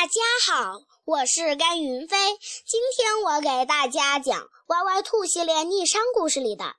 [0.00, 2.16] 大家好，我是甘云飞。
[2.64, 6.76] 今天我给大家讲《歪歪兔》系列逆商故事里的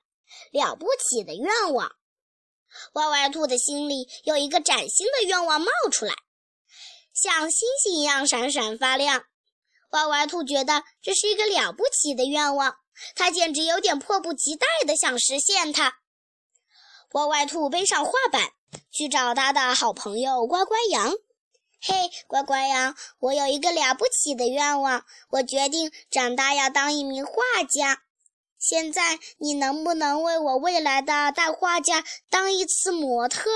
[0.52, 1.92] 了不起的愿望。
[2.94, 6.14] 歪歪兔的心里有一个崭新的愿望冒出来，
[7.12, 9.22] 像星星一样闪闪发亮。
[9.90, 12.74] 歪歪兔觉得这是一个了不起的愿望，
[13.14, 15.92] 他简直有点迫不及待地想实现它。
[17.12, 18.52] 歪歪兔背上画板，
[18.90, 21.12] 去找他的好朋友乖乖羊。
[21.82, 27.32] 嘿，乖乖羊，我有一个了不起的愿望，我决定长大要当一名画
[27.66, 28.02] 家。
[28.58, 33.48] 现在你能不能为我未来的大画家当一次模特？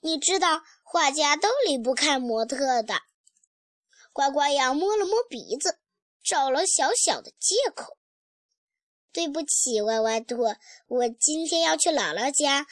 [0.00, 3.02] 你知道，画家都离不开模特的。
[4.12, 5.78] 乖乖羊摸了摸鼻子，
[6.24, 7.96] 找了小小的借口
[9.14, 10.36] ：“对不起，歪歪兔，
[10.88, 12.66] 我今天要去姥姥家。”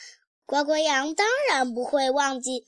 [0.45, 2.67] 乖乖羊当然不会忘记。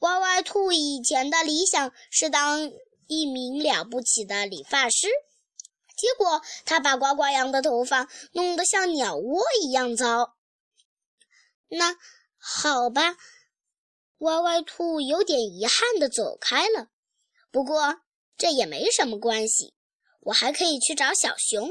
[0.00, 2.70] 歪歪兔以前的理想是当
[3.06, 5.08] 一名了不起的理发师，
[5.96, 10.36] 结果他把呱呱羊的头发弄得像鸟窝一样糟。
[11.68, 11.96] 那
[12.36, 13.16] 好吧，
[14.18, 16.88] 歪歪兔有点遗憾地走开了。
[17.50, 18.00] 不过
[18.36, 19.74] 这也没什么关系，
[20.20, 21.70] 我还可以去找小熊，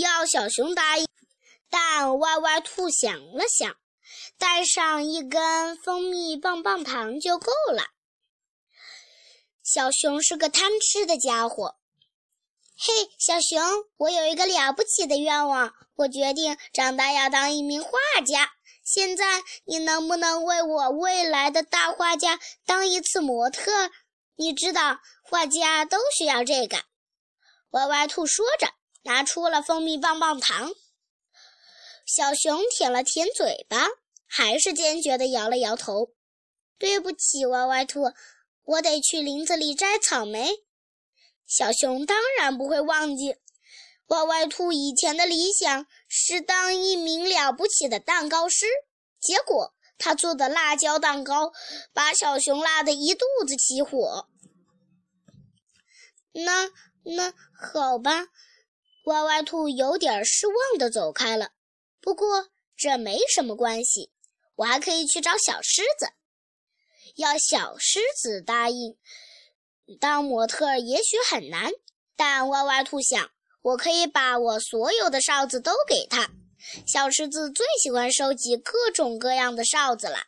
[0.00, 1.06] 要小熊答应。
[1.68, 3.79] 但歪歪兔想了想。
[4.40, 7.88] 带上一根蜂蜜棒棒糖就够了。
[9.62, 11.76] 小熊是个贪吃的家伙。
[12.78, 13.62] 嘿，小熊，
[13.98, 17.90] 我有一个了不起的愿望，我决定长大要当一名画
[18.26, 18.50] 家。
[18.82, 23.90] 现在你能不能为我未来的大画家当一次模特？
[24.36, 26.78] 你知道，画家都需要这个。
[27.72, 30.72] 歪歪兔说着，拿出了蜂蜜棒棒糖。
[32.06, 33.86] 小熊舔了舔嘴巴。
[34.32, 36.12] 还是坚决地摇了摇头。
[36.78, 38.12] 对不起，歪歪兔，
[38.62, 40.50] 我得去林子里摘草莓。
[41.44, 43.34] 小熊当然不会忘记，
[44.06, 48.66] 歪歪兔以前的理想是当一名了不起的蛋糕师。
[49.18, 51.52] 结果他做的辣椒蛋糕
[51.92, 54.28] 把小熊辣得一肚子起火。
[56.32, 56.70] 那
[57.02, 58.28] 那好吧，
[59.06, 61.50] 歪歪兔有点失望地走开了。
[62.00, 64.12] 不过这没什么关系。
[64.60, 66.12] 我还可以去找小狮子，
[67.16, 68.98] 要小狮子答应
[69.98, 71.72] 当模特，也许很难。
[72.14, 73.30] 但歪歪兔想，
[73.62, 76.30] 我可以把我所有的哨子都给他。
[76.86, 80.24] 小狮子最喜欢收集各种各样的哨子了。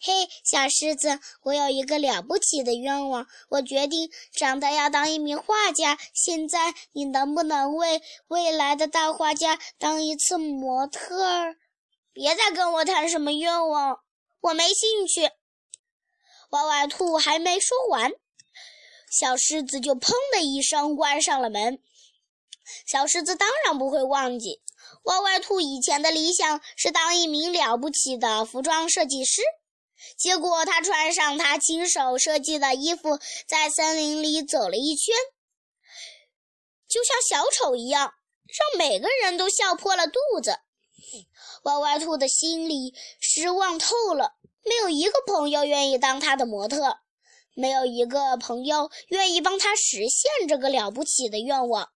[0.00, 5.96] 嘿，小狮子，我有一个了不起的愿望，我决定长大要当一名画家。
[6.12, 11.56] 现在，你能不能为未来的大画家当一次模特儿？
[12.12, 14.00] 别再跟我谈什么愿望，
[14.40, 15.30] 我没兴趣。
[16.50, 18.12] 歪歪兔还没说完，
[19.10, 21.80] 小狮子就砰的一声关上了门。
[22.86, 24.60] 小狮子当然不会忘记，
[25.04, 29.42] 歪歪兔以前的理想是当一名了不起的服装设计师。
[30.16, 35.14] 结果他穿上他亲手设计的衣服，在森林里走了一圈，
[36.88, 38.14] 就像小丑一样，
[38.46, 40.58] 让每个人都笑破了肚子。
[41.62, 46.98] 歪歪兔的心里失望透了，没有一个朋友愿意当他的模特，
[47.54, 51.90] 没有一个朋友愿意帮他实现这个了不起的愿望。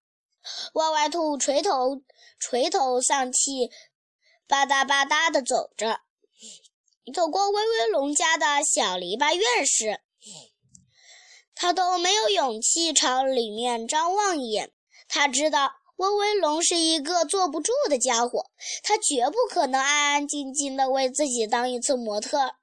[0.74, 2.02] 歪歪兔垂头
[2.38, 3.70] 垂头丧气，
[4.46, 6.00] 吧嗒吧嗒地走着，
[7.14, 10.00] 走过威威龙家的小篱笆院时，
[11.54, 14.72] 他都没有勇气朝里面张望一眼。
[15.08, 15.83] 他知道。
[16.04, 18.50] 威威龙是一个坐不住的家伙，
[18.82, 22.56] 他绝不可能安安静静的为自己当一次模特。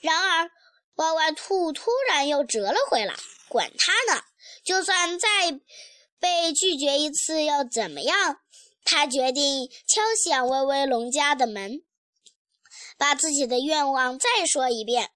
[0.00, 0.50] 然而，
[0.94, 3.14] 歪歪兔突然又折了回来。
[3.48, 4.22] 管他呢，
[4.64, 5.28] 就算再
[6.20, 8.38] 被拒绝一次又怎么样？
[8.84, 11.82] 他决定敲响威威龙家的门，
[12.96, 15.10] 把自己的愿望再说一遍。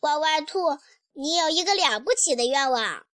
[0.00, 0.78] 歪歪兔，
[1.12, 3.04] 你有一个了不起的愿望。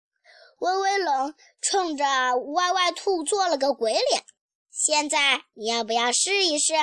[0.60, 1.34] 威威龙
[1.70, 2.04] 冲着
[2.36, 4.24] 歪歪兔做了个鬼脸。
[4.70, 6.74] 现在你要不要试一试？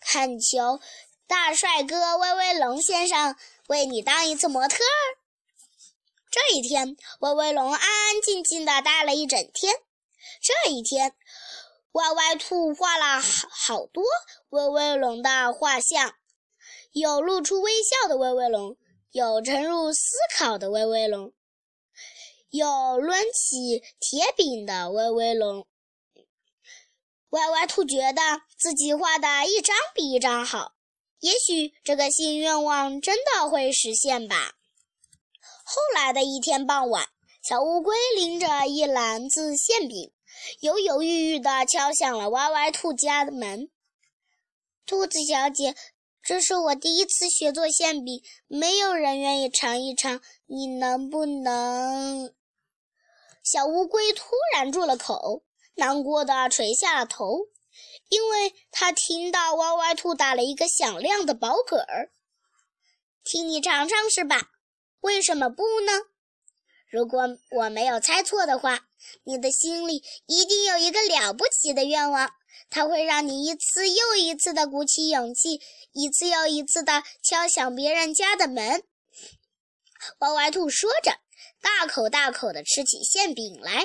[0.00, 0.80] 恳求
[1.26, 3.36] 大帅哥威威龙先生
[3.68, 5.02] 为你当一次模特儿。
[6.30, 9.74] 这一天，威威龙安安静静的待了一整天。
[10.40, 11.12] 这一天，
[11.92, 14.02] 歪歪兔画了好好多
[14.48, 16.14] 威威龙的画像，
[16.92, 18.76] 有露出微笑的威威龙，
[19.10, 20.00] 有沉入思
[20.34, 21.32] 考的威威龙。
[22.50, 22.66] 有
[22.98, 25.68] 抡起铁饼的威威龙，
[27.28, 28.20] 歪歪兔觉得
[28.58, 30.72] 自己画的一张比一张好，
[31.20, 34.54] 也许这个新愿望真的会实现吧。
[35.62, 37.06] 后来的一天傍晚，
[37.40, 40.12] 小乌龟拎着一篮子馅饼，
[40.58, 43.70] 犹犹豫豫地敲响了歪歪兔家的门。
[44.86, 45.76] 兔子小姐，
[46.20, 52.34] 这是我第一次学做馅饼，没有人愿意尝一尝，你能不能？
[53.52, 55.42] 小乌龟突然住了口，
[55.74, 57.48] 难过的垂下了头，
[58.08, 62.12] 因为他听到歪歪兔打了一个响亮的饱嗝儿。
[63.24, 64.52] 替你尝尝是吧？
[65.00, 66.02] 为什么不呢？
[66.92, 68.86] 如果我没有猜错的话，
[69.24, 72.30] 你的心里一定有一个了不起的愿望，
[72.70, 75.60] 它会让你一次又一次的鼓起勇气，
[75.90, 78.84] 一次又一次的敲响别人家的门。
[80.20, 81.18] 歪歪兔说着，
[81.60, 83.84] 大口大口地吃起馅饼来。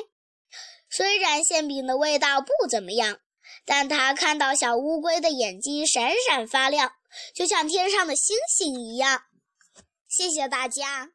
[0.89, 3.19] 虽然馅饼的味道不怎么样，
[3.65, 6.91] 但他看到小乌龟的眼睛闪闪发亮，
[7.33, 9.23] 就像天上的星星一样。
[10.07, 11.11] 谢谢大家。